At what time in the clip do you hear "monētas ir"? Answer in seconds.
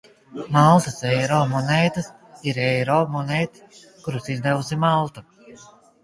1.49-2.59